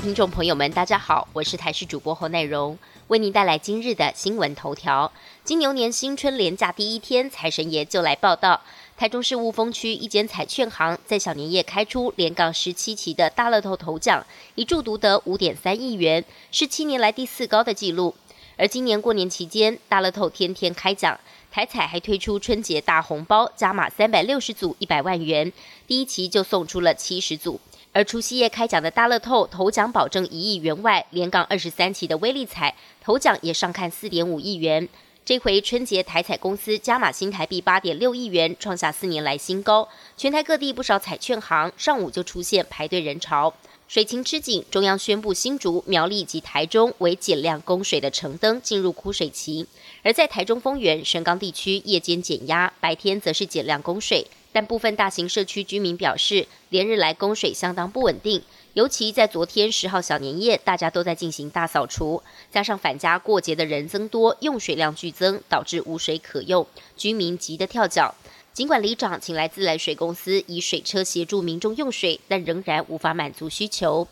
[0.00, 5.10] 听众朋友们，大家好，我是台视主播侯乃荣，为您带来今日的新闻头条。
[5.42, 8.60] 金牛年新春连假第一天，财神爷就来报道。
[8.96, 14.24] 台中市雾峰区一间彩券行在小年夜开出连港十七期的大乐透头奖，
[14.54, 18.14] 一注独得五点三亿元，是七年来第四高的纪录。
[18.56, 21.18] 而今年过年期间，大乐透天天开奖，
[21.50, 25.52] 台彩还推出春节大红包，加码三百六十组一百万元，
[25.88, 27.60] 第一期就送出了七十组。
[27.92, 34.88] 而除夕夜开奖的大乐透头奖保证一亿元外，连港二十三期的威力彩头奖也上看四点五亿元。
[35.24, 39.86] 这回春节台彩公司加码新台币八点六亿元，创下四年来新高。
[40.16, 43.52] 全台各地不少彩券行上午就出现排队人潮。
[43.88, 49.66] 水情吃紧，中央宣布新竹、苗栗及台中为减量供水的城灯进入枯水期。
[50.02, 54.26] 而在台中丰原、神冈地区，夜间减压，白天则是减量供水。
[54.58, 58.42] 但部分大型社区居民表示，连日来供水相当不稳定。
[58.72, 68.16] 尤其在昨天十号小年夜，大家都在进行大扫除，加上返家过节的人增多，用水量剧增，导致无水可用，居民急得跳脚。
[68.52, 74.08] 尽管里长请来自来水公司以水车协助民众用水，但仍然无法满足需求。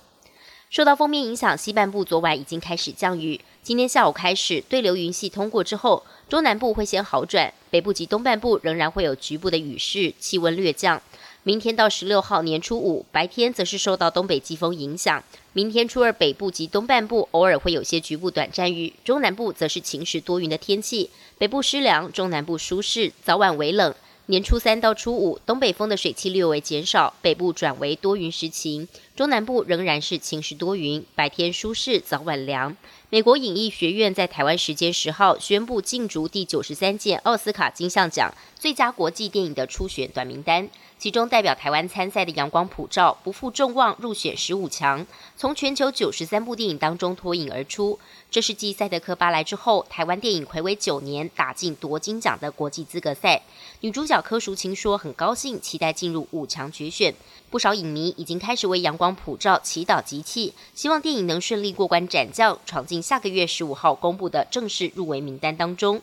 [0.77, 11.00] 受到封面影响，西半部昨晚已经开始降雨，今天下午开始对流云系通过之后，中南部会先好转，北部及东半部仍然会有局部的雨势，气温略降。
[11.44, 15.24] 明天到十六号年初五，白天则是受到东北季风影响。
[15.54, 21.08] 明天初二，北部及东半部偶尔会有些局部短暂雨，中南部则是晴时多云的天气。
[21.38, 23.94] 北部湿凉，中南部舒适，早晚微冷。
[24.28, 32.77] 年初三到初五，东北风的水汽略微减少，北部转为多云时晴，中南部仍然是晴时多云，白天舒适，早晚凉。
[33.08, 40.68] 美国影艺学院在台湾时间十号宣布竞逐第九十三届奥斯卡金像奖最佳国际电影的初选短名单。
[40.98, 47.98] 其中代表台湾参赛的《阳光普照》不负众望入选十五强，从全球九十三部电影当中脱颖而出。
[48.31, 53.42] 这是继赛德克巴莱之后，台湾电影魁违九年打进夺金奖的国际资格赛。
[53.82, 57.14] 女主角柯淑琴说：“很高兴，期待进入五强决选。
[57.50, 66.00] 不少影迷已经开始为《阳光普照》祈祷集气，希望电影能顺利过关斩将，闯进下个月十五号公布的正式入围名单当中。”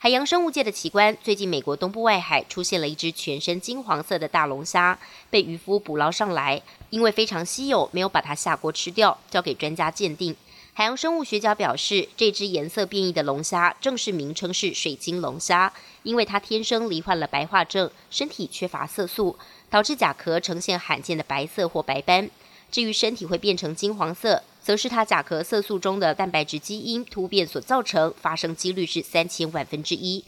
[0.00, 4.96] 海洋生物界的奇观，最近美国东部外海出现了一只全身金黄色的大龙虾，
[5.28, 10.36] 被渔夫捕捞上来，因为非常稀有，没有把它下锅吃掉，交给专家鉴定。
[10.72, 15.72] 海洋生物学家表示，这只颜色变异的龙虾正式名称是水晶龙虾，
[16.04, 19.36] 因为它天生罹患了白化症，身体缺乏色素，
[19.68, 22.30] 导致甲壳呈现罕见的白色或白斑。
[22.70, 30.24] 至于身体会变成金黄色，则是它甲壳色素中的蛋白质基因突变所造成，发生几率是三千万分之一。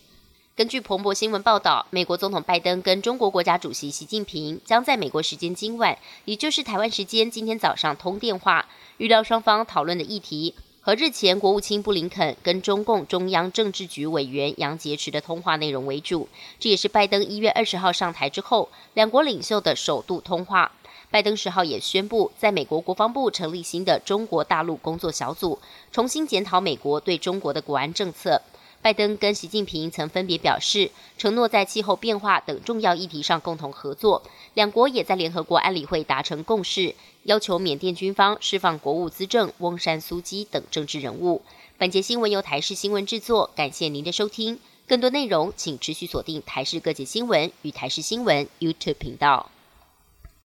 [0.56, 8.66] 根据彭博新闻报道，美国总统拜登跟中国国家主席习近平将在美国时间今晚，也就是台湾时间今天早上通电话，
[8.98, 16.28] 预料双方讨论的议题和日前国务卿布林肯跟中共中央政治局委员杨洁篪的通话内容为主。
[16.58, 20.72] 这也是拜登一月二十号上台之后，两国领袖的首度通话。
[21.10, 25.58] 拜登十号也宣布，在美国国防部成立新的中国大陆工作小组，
[25.90, 28.40] 重新检讨美国对中国的国安政策。
[28.82, 34.22] 拜登跟习近平曾分别表示，承诺在气候变化等重要议题上共同合作。
[34.54, 36.94] 两国也在联合国安理会达成共识，
[37.24, 41.42] 要求缅甸军方释放国务资政翁山苏基等政治人物。
[41.76, 44.58] 本节新闻由台视新闻制作，感谢您的收听。
[44.86, 49.50] 更多内容请持续锁定台视各界新闻与台视新闻 YouTube 频道。